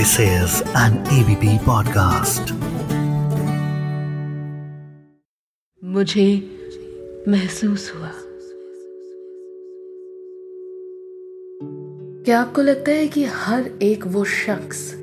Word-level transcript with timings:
This 0.00 0.12
is 0.12 0.52
an 0.62 0.92
ABP 0.92 1.44
podcast. 1.44 2.52
मुझे 5.84 6.50
महसूस 7.28 7.92
हुआ। 7.96 8.10
क्या 12.24 12.40
आपको 12.40 12.62
लगता 12.62 12.90
है 12.90 13.08
कि 13.08 13.24
हर 13.24 13.70
एक 13.82 14.06
वो 14.06 14.24
शख्स 14.24 14.94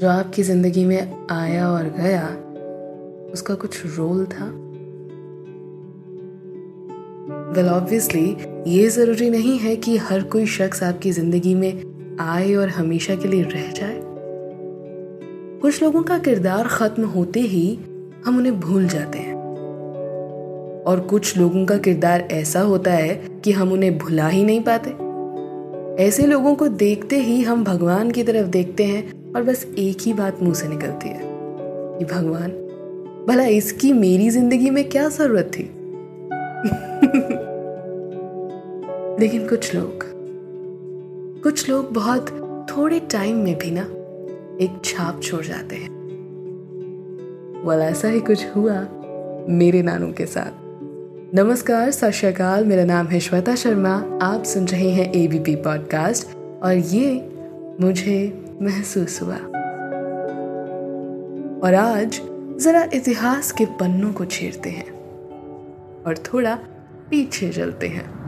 जो 0.00 0.08
आपकी 0.08 0.42
ज़िंदगी 0.42 0.84
में 0.84 1.26
आया 1.30 1.68
और 1.68 1.84
गया 1.84 2.28
उसका 3.32 3.54
कुछ 3.54 3.86
रोल 3.86 4.26
था? 4.26 4.44
वेल 7.50 7.64
well, 7.64 7.82
ऑब्वियसली 7.82 8.36
ये 8.66 8.88
ज़रूरी 8.88 9.30
नहीं 9.30 9.58
है 9.58 9.76
कि 9.76 9.96
हर 9.96 10.22
कोई 10.22 10.46
शख्स 10.46 10.82
आपकी 10.82 11.12
ज़िंदगी 11.12 11.54
में 11.54 11.94
आए 12.20 12.54
और 12.54 12.68
हमेशा 12.68 13.14
के 13.14 13.28
लिए 13.28 13.42
रह 13.42 13.70
जाए। 13.70 14.13
कुछ 15.64 15.82
लोगों 15.82 16.02
का 16.02 16.18
किरदार 16.18 16.68
खत्म 16.68 17.04
होते 17.04 17.40
ही 17.40 17.78
हम 18.24 18.38
उन्हें 18.38 18.60
भूल 18.60 18.88
जाते 18.88 19.18
हैं। 19.18 19.34
और 20.84 21.00
कुछ 21.00 21.36
लोगों 21.36 21.66
का 21.66 21.78
किरदार 21.78 22.20
ऐसा 22.20 22.60
होता 22.60 22.90
है 22.90 23.40
कि 23.44 23.52
हम 23.52 23.72
उन्हें 23.72 23.98
भुला 23.98 24.28
ही 24.28 24.44
नहीं 24.44 24.60
पाते। 24.60 24.90
ऐसे 26.04 26.26
लोगों 26.26 26.54
को 26.54 26.68
देखते 26.68 27.16
ही 27.16 27.42
हम 27.42 27.64
भगवान 27.64 28.10
की 28.10 28.22
तरफ़ 28.22 28.46
देखते 28.46 28.84
हैं 28.84 29.32
और 29.32 29.42
बस 29.42 29.66
एक 29.78 29.96
ही 30.00 30.12
बात 30.12 30.42
मुँह 30.42 30.54
से 30.54 30.68
निकलती 30.68 31.08
है 31.08 31.20
कि 31.98 32.04
भगवान, 32.04 32.50
भला 33.28 33.44
इसकी 33.44 33.92
मेरी 33.92 34.30
ज़िंदगी 34.30 34.70
में 34.70 34.88
क्या 34.88 35.08
ज़रूरत 35.08 35.44
थी? 35.44 35.62
लेकिन 39.20 39.48
कुछ 39.48 39.74
लोग 39.74 39.98
कुछ 41.42 41.70
लोग 41.70 41.92
बहुत 41.92 42.26
थोड़े 42.70 43.00
टाइम 43.00 43.36
में 43.36 43.58
भी 43.58 43.70
ना 43.70 44.03
एक 44.60 44.80
छाप 44.84 45.20
छोड़ 45.22 45.44
जाते 45.44 45.76
हैं। 45.76 45.90
वाल 47.64 47.80
ऐसा 47.80 48.08
ही 48.08 48.20
कुछ 48.20 48.46
हुआ 48.56 48.88
मेरे 49.48 49.82
नानू 49.82 50.12
के 50.12 50.26
साथ। 50.26 50.52
नमस्कार, 51.34 51.90
सत 51.90 52.64
मेरा 52.66 52.84
नाम 52.84 53.06
है 53.06 53.20
श्वेता 53.20 53.54
शर्मा। 53.54 54.18
आप 54.22 54.44
सुन 54.44 54.64
रहे 54.64 54.90
हैं 54.90 55.12
एबीपी 55.14 55.56
पॉडकास्ट 55.56 56.36
और 56.62 56.72
ये 56.72 57.32
मुझे 57.80 58.44
महसूस 58.62 59.22
हुआ। 59.22 59.36
और 61.62 61.74
आज 61.74 62.20
जरा 62.60 62.88
इतिहास 62.94 63.52
के 63.52 63.64
पन्नों 63.64 64.12
को 64.12 64.24
छेड़ते 64.24 64.70
हैं 64.70 64.90
और 66.06 66.18
थोड़ा 66.18 66.58
पीछे 67.10 67.48
चलते 67.48 67.88
हैं। 67.88 68.23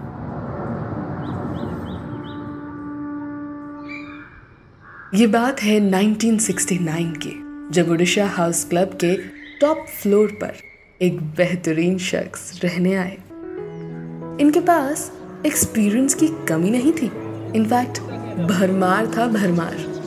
ये 5.15 5.27
बात 5.27 5.63
है 5.63 5.81
1969 5.81 7.13
की, 7.17 7.33
जब 7.71 7.91
उड़ीसा 7.91 8.27
हाउस 8.27 8.65
क्लब 8.65 8.89
के 8.89 9.17
टॉप 9.61 9.87
फ्लोर 10.03 10.29
पर 10.29 10.53
एक 11.03 11.21
बेहतरीन 11.21 11.99
शख्स 11.99 12.61
रहने 12.65 12.95
आए। 12.95 13.19
इनके 14.41 14.61
पास 14.61 15.13
एक्सपीरियंस 15.47 16.15
की 16.15 16.29
कमी 16.49 16.71
नहीं 16.71 16.93
थी। 16.93 17.07
इनफैक्ट 17.57 18.01
भरमार 18.49 19.07
था 19.07 19.27
भरमार। 19.27 20.03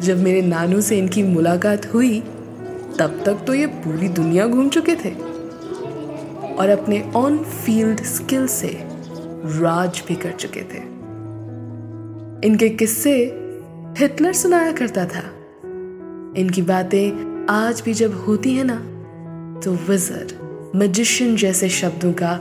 जब 0.00 0.18
मेरे 0.18 0.42
नानू 0.42 0.80
से 0.80 0.98
इनकी 0.98 1.22
मुलाकात 1.22 1.94
हुई, 1.94 2.20
तब 2.98 3.22
तक 3.26 3.44
तो 3.46 3.54
ये 3.54 3.66
पूरी 3.66 4.08
दुनिया 4.08 4.46
घूम 4.46 4.68
चुके 4.68 4.94
थे। 4.94 5.10
और 6.54 6.68
अपने 6.68 7.12
ऑन 7.16 7.38
फ़ील्ड 7.38 8.02
स्किल 8.02 8.46
से 8.46 8.80
राज 9.60 10.02
भी 10.08 10.14
कर 10.14 10.32
चुके 10.32 10.60
थे। 10.60 10.82
इनके 12.46 12.68
किस्से 12.68 13.43
हिटलर 13.98 14.32
सुनाया 14.32 14.72
करता 14.72 15.04
था। 15.04 15.20
इनकी 16.36 16.62
बातें 16.62 17.46
आज 17.50 17.80
भी 17.80 17.92
जब 17.94 18.14
होती 18.18 18.54
है 18.54 18.64
ना 18.66 18.76
तो 19.60 19.72
विजर 19.88 20.72
मजिशियन 20.76 21.36
जैसे 21.36 21.68
शब्दों 21.68 22.12
का 22.12 22.32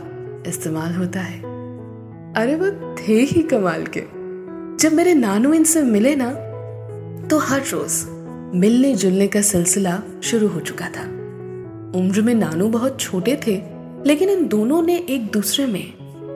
इस्तेमाल 0.48 0.94
होता 0.94 1.20
है। 1.20 1.40
अरे 2.34 2.56
वो 2.56 2.70
थे 2.96 3.14
ही 3.14 3.44
कमाल 3.44 3.86
के। 3.88 4.02
जब 4.78 4.94
मेरे 4.94 5.14
नानू 5.14 5.54
इनसे 5.54 5.82
मिले 5.82 6.16
ना 6.16 6.32
तो 7.28 7.38
हर 7.38 7.62
रोज 7.62 8.04
मिलने 8.56 8.96
जुलने 8.96 9.28
का 9.28 9.42
सिलसिला 9.42 10.02
शुरू 10.24 10.48
हो 10.48 10.60
चुका 10.60 10.88
था। 10.88 11.04
उम्र 12.00 12.22
में 12.22 12.34
नानू 12.36 12.68
बहुत 12.70 13.00
छोटे 13.00 13.40
थे, 13.48 13.62
लेकिन 14.06 14.30
इन 14.30 14.48
दोनों 14.48 14.82
ने 14.82 14.98
एक 15.10 15.32
दूसरे 15.32 15.66
में 15.66 15.86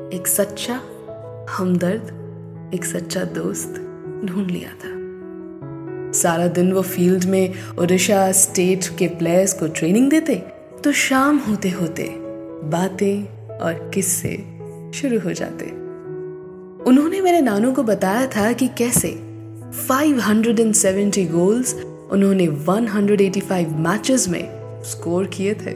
एक 0.10 0.28
सच्चा 0.28 0.80
हमदर्द, 1.50 2.72
एक 2.74 2.86
सच्चा 2.86 3.24
दोस्त 3.24 3.84
ढूंढ 4.26 4.52
लिया 4.52 4.70
था। 4.70 4.96
सारा 6.18 6.48
दिन 6.48 6.72
वो 6.74 6.82
फ़ील्ड 6.82 7.26
में 7.26 7.54
ओडिशा 7.80 8.32
स्टेट 8.32 8.86
के 9.00 9.08
प्लेयर्स 9.08 9.54
को 9.54 9.68
ट्रेनिंग 9.68 10.10
देते 10.10 10.36
तो 10.84 10.92
शाम 10.92 11.38
होते 11.38 11.70
होते 11.70 12.10
बातें 12.72 13.58
और 13.58 13.92
किस्से 13.94 14.36
शुरू 14.94 15.20
हो 15.20 15.34
जाते। 15.34 15.66
उन्होंने 16.84 17.22
मेरे 17.22 17.42
नानू 17.42 17.72
को 17.74 17.84
बताया 17.84 18.28
था 18.28 18.52
कि 18.52 18.68
कैसे 18.78 19.10
570 19.90 21.26
गोल्स 21.32 21.74
उन्होंने 22.12 22.48
185 22.48 23.68
मैचेस 23.80 24.28
में 24.30 24.44
स्कोर 24.84 25.26
किए 25.28 25.54
थे। 25.54 25.76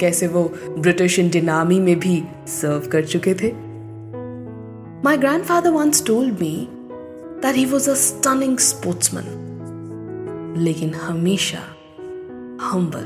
कैसे 0.00 0.26
वो 0.28 0.42
ब्रिटिश 0.78 1.18
इंडियन 1.18 1.48
आर्मी 1.48 1.78
में 1.80 1.98
भी 2.00 2.22
सर्व 2.48 2.88
कर 2.88 3.04
चुके 3.04 3.34
थे। 3.34 3.52
My 5.04 5.16
grand 5.16 5.44
father 5.44 5.70
once 5.70 6.04
told 6.06 6.40
me 6.40 6.68
that 7.42 7.54
he 7.54 7.66
was 7.66 7.86
a 7.88 7.96
stunning 7.96 8.58
sportsman. 8.68 9.28
लेकिन 10.58 10.94
हमेशा 10.94 11.58
हम्बल 12.62 13.04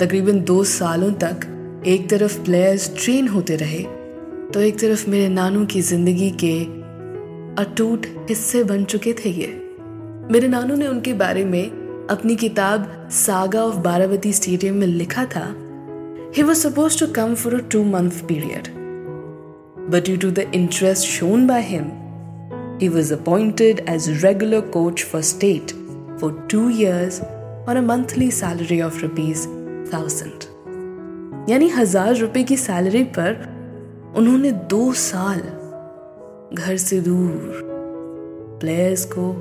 तकरीबन 0.00 0.40
दो 0.40 0.62
सालों 0.64 1.10
तक 1.22 1.46
एक 1.86 2.08
तरफ़ 2.10 2.38
प्लेयर्स 2.44 2.88
ट्रेन 2.96 3.28
होते 3.28 3.56
रहे 3.56 3.82
तो 4.52 4.60
एक 4.60 4.78
तरफ़ 4.80 5.08
मेरे 5.10 5.28
नानू 5.28 5.64
की 5.66 5.80
ज़िंदगी 5.80 6.30
के 6.44 6.54
अटूट 7.62 8.06
हिस्से 8.28 8.64
बन 8.64 8.84
चुके 8.84 9.12
थे 9.12 9.30
ये। 9.30 9.48
मेरे 10.32 10.48
नानू 10.48 10.76
ने 10.76 10.86
उनके 10.88 11.12
बारे 11.14 11.44
में 11.44 12.06
अपनी 12.10 12.36
किताब 12.36 13.08
सागा 13.10 13.62
ऑफ़ 13.62 13.76
बारावती 13.76 14.32
स्टेडियम 14.32 14.74
में 14.74 14.86
लिखा 14.86 15.24
था। 15.26 15.46
He 16.36 16.42
was 16.42 16.58
suppose 16.58 16.98
to 17.00 17.06
come 17.12 17.34
for 17.34 17.54
a 17.54 17.60
two 17.72 17.84
month 17.84 18.24
period 18.28 18.68
but 19.90 20.04
due 20.04 20.16
to 20.16 20.30
the 20.30 20.50
interest 20.54 21.06
shown 21.08 21.46
by 21.46 21.62
him 21.62 21.90
He 22.84 22.90
was 22.90 23.10
appointed 23.12 23.82
as 23.86 24.22
regular 24.22 24.60
coach 24.60 25.04
for 25.04 25.22
state 25.22 25.72
for 26.18 26.28
two 26.48 26.68
years 26.68 27.22
on 27.66 27.78
a 27.78 27.82
monthly 27.82 28.30
salary 28.30 28.78
of 28.86 28.98
rupees 29.02 29.44
thousand. 29.92 30.44
यानी 31.48 31.68
हज़ार 31.68 32.14
रुपए 32.16 32.42
की 32.42 32.56
salary 32.56 33.02
पर 33.18 33.32
उन्होंने 34.16 34.52
दो 34.74 34.92
साल 34.92 35.40
घर 36.54 36.76
से 36.76 37.00
दूर 37.00 37.62
प्लेयर्स 38.60 39.04
को 39.16 39.32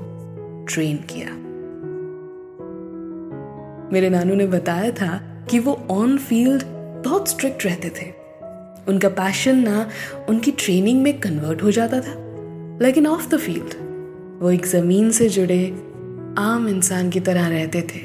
ट्रेन 0.70 0.98
किया। 1.12 1.36
मेरे 3.94 4.10
नानू 4.10 4.36
ने 4.36 4.48
बताया 4.58 4.92
था 4.92 5.22
कि 5.52 5.60
वो 5.60 5.80
ऑन 5.92 6.18
फ़ील्ड 6.18 6.64
बहुत 7.06 7.30
स्ट्रिक्ट 7.30 7.66
रहते 7.66 7.90
थे। 8.02 8.12
उनका 8.88 9.10
पैशन 9.22 9.64
ना 9.70 9.88
उनकी 10.30 10.52
ट्रेनिंग 10.52 11.04
में 11.04 11.20
कन्वर्ट 11.20 11.64
हो 11.64 11.72
जाता 11.72 12.02
था। 12.02 12.23
लेकिन 12.84 13.08
ऑफ़ 13.08 13.30
द 13.30 13.38
फ़ील्ड 13.38 13.74
वो 14.42 14.52
एक 14.52 14.66
ज़मीन 14.66 15.12
से 15.12 15.30
जुड़े 15.30 15.70
आम 16.38 16.68
इंसान 16.68 17.10
की 17.10 17.20
तरह 17.20 17.48
रहते 17.48 17.82
थे 17.82 18.00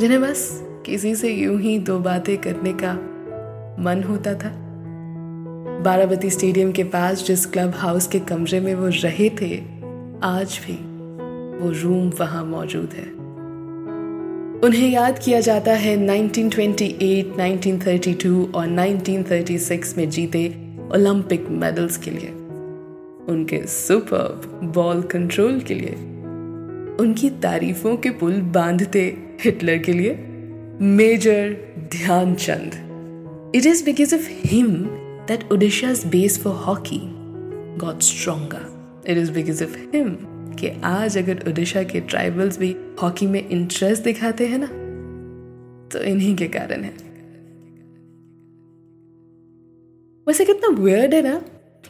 जिन्हें 0.00 0.20
बस 0.20 0.64
किसी 0.86 1.14
से 1.14 1.32
यूँ 1.32 1.60
ही 1.60 1.78
दो 1.78 1.98
बातें 1.98 2.38
करने 2.38 2.72
का 2.72 2.94
मन 3.82 4.02
होता 4.02 4.34
था। 4.34 4.52
बाराबती 5.84 6.30
स्टेडियम 6.30 6.72
के 6.72 6.84
पास 6.84 7.26
जिस 7.26 7.46
क्लब 7.46 7.72
हाउस 7.74 8.06
के 8.06 8.20
कमरे 8.20 8.60
में 8.60 8.74
वो 8.74 8.88
रहे 8.88 9.30
थे 9.30 9.62
आज 10.22 10.60
भी 10.66 10.72
वो 11.58 11.82
रूम 11.82 12.12
वहाँ 12.20 12.44
मौजूद 12.44 12.90
है। 12.94 13.06
उन्हें 14.60 14.90
याद 14.90 15.18
किया 15.18 15.40
जाता 15.40 15.72
है 15.72 15.96
1928, 15.96 17.26
1932 17.26 18.54
और 18.54 18.68
1936 18.68 19.98
में 19.98 20.10
जीते 20.10 20.48
ओलंपिक 20.94 21.46
मेडल्स 21.48 21.96
के 21.96 22.10
लिए। 22.10 22.43
उनके 23.28 23.66
सुपर 23.66 24.60
बॉल 24.74 25.02
कंट्रोल 25.02 25.60
के 25.60 25.74
लिए, 25.74 25.94
उनकी 27.00 27.30
तारीफों 27.42 27.96
के 27.96 28.10
पुल 28.10 28.40
बांधते 28.54 29.02
हिटलर 29.44 29.78
के 29.78 29.92
लिए 29.92 30.14
major 30.80 31.56
Dhyanchand. 31.92 32.74
It 33.56 33.66
is 33.66 33.84
because 33.84 34.14
of 34.14 34.28
him 34.46 34.72
that 35.28 35.52
Odisha's 35.52 36.04
base 36.06 36.38
for 36.42 36.54
hockey 36.56 37.00
got 37.78 38.02
stronger 38.02 39.02
it 39.08 39.18
is 39.18 39.32
because 39.32 39.64
of 39.64 39.76
him 39.94 40.16
कि 40.60 40.68
आज 40.84 41.18
अगर 41.18 41.44
ओडिशा 41.48 41.82
के 41.82 42.00
ट्राइबल्स 42.00 42.58
भी 42.58 42.74
हॉकी 43.02 43.26
में 43.26 43.48
इंटरेस्ट 43.48 44.04
दिखाते 44.04 44.46
हैं 44.46 44.58
ना 44.58 44.66
तो 45.92 46.04
इन्हीं 46.04 46.36
के 46.36 46.48
कारण 46.48 46.82
है। 46.82 46.92
वैसे 50.26 50.44
कितना 50.44 50.68
वियर्ड 50.82 51.14
है 51.14 51.22
ना 51.22 51.40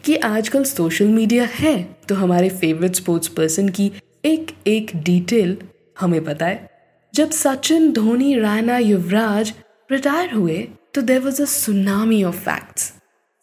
कि 0.05 0.17
आजकल 0.17 0.65
सोशल 0.65 1.09
मीडिया 1.09 1.45
है 1.45 1.83
तो 2.09 2.15
हमारे 2.15 2.49
फेवरेट 2.49 2.95
स्पोर्ट्स 2.95 3.29
पर्सन 3.29 3.69
की 3.69 3.93
एक 4.25 4.51
एक 4.67 4.91
डिटेल 4.97 5.57
हमें 6.01 6.25
पता 6.25 6.47
है। 6.47 6.69
जब 7.15 7.31
सचिन, 7.31 7.93
धोनी 7.93 8.35
रैना 8.35 8.79
युवराज 8.79 9.55
रिटायर 9.93 10.33
हुए 10.33 10.69
तो 10.95 11.03
there 11.03 11.21
was 11.21 11.43
a 11.43 11.45
tsunami 11.45 12.25
of 12.25 12.37
facts 12.37 12.93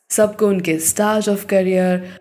सबको 0.10 0.48
उनके 0.48 0.80
stars 0.80 1.30
of 1.30 1.46
career 1.46 2.20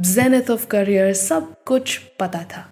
zenith 0.00 0.50
of 0.50 0.66
career 0.66 1.12
सब 1.12 1.64
कुछ 1.64 1.98
पता 2.20 2.42
था। 2.42 2.70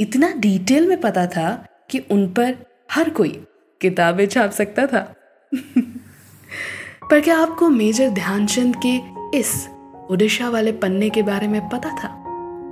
इतना 0.00 0.32
डिटेल 0.36 0.88
में 0.88 1.00
पता 1.00 1.26
था 1.26 1.66
कि 1.90 1.98
उन 2.10 2.26
पर 2.28 2.54
हर 2.92 3.10
कोई 3.10 3.44
किताबें 3.80 4.26
छाप 4.26 4.50
सकता 4.50 4.86
था। 4.86 5.14
पर 7.10 7.20
क्या 7.20 7.38
आपको 7.38 7.68
मेजर 7.68 8.10
ध्यानचंद 8.10 8.76
के 8.86 8.98
इस 9.38 9.68
ओडिशा 10.12 10.48
वाले 10.48 10.72
पन्ने 10.72 11.10
के 11.10 11.22
बारे 11.22 11.48
में 11.48 11.68
पता 11.68 11.88
था? 11.88 12.08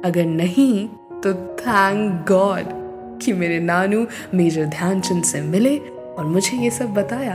अगर 0.04 0.24
नहीं 0.24 0.88
तो 1.20 1.34
थैंक 1.34 2.26
गॉड 2.28 2.64
कि 3.22 3.32
मेरे 3.32 3.60
नानू 3.60 4.06
मेजर 4.34 4.64
ध्यानचंद 4.64 5.24
से 5.24 5.40
मिले 5.40 5.78
और 6.18 6.24
मुझे 6.24 6.56
ये 6.56 6.70
सब 6.70 6.94
बताया। 6.94 7.34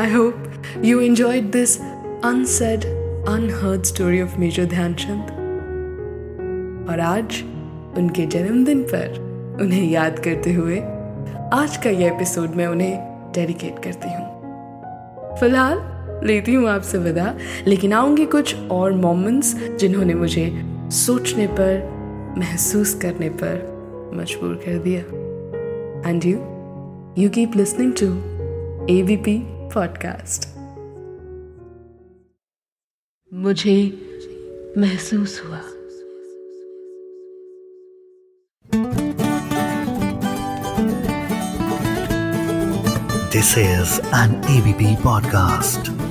I 0.00 0.12
hope 0.12 0.52
you 0.84 1.00
enjoyed 1.00 1.50
this 1.50 1.80
unsaid 2.24 2.84
unheard 3.28 3.82
story 3.82 4.22
of 4.22 4.38
major 4.38 4.64
Dhyanchand. 4.64 5.22
और 6.90 7.00
आज, 7.00 7.42
उनके 7.96 8.26
जन्मदिन 8.26 8.82
पर 8.82 9.18
उन्हें 9.60 9.90
याद 9.90 10.18
करते 10.18 10.52
हुए, 10.52 10.78
आज 11.52 11.76
का 11.76 11.90
ये 11.90 12.06
एपिसोड 12.06 12.50
मैं 12.50 12.66
उन्हें 12.66 12.98
डेडिकेट 13.34 13.78
करती 13.78 14.08
हूँ। 14.08 14.32
फ़िलहाल 15.36 15.91
लेती 16.26 16.54
हूँ 16.54 16.68
आपसे 16.68 16.98
विदा। 16.98 17.36
लेकिन 17.66 17.92
आऊँगी 17.92 18.26
कुछ 18.26 18.54
और 18.54 18.92
मोमेंट्स 18.92 19.54
जिन्होंने 19.54 20.14
मुझे 20.14 20.62
सोचने 20.90 21.46
पर 21.46 21.92
महसूस 22.38 22.94
करने 22.94 23.28
पर 23.28 24.12
मजबूर 24.14 24.54
कर 24.54 24.78
दिया। 24.78 25.00
And 26.10 26.24
you 26.24 26.38
you 27.22 27.30
keep 27.30 27.56
listening 27.56 27.92
to 27.92 28.06
A 28.94 29.02
B 29.02 29.16
P 29.16 29.42
podcast 29.74 30.48
मुझे 33.34 33.76
महसूस 34.78 35.42
हुआ। 35.46 35.60
This 43.34 43.52
is 43.56 43.92
an 44.16 44.32
ABP 44.54 44.82
podcast. 45.06 46.01